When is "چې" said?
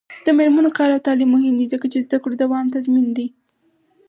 1.93-2.03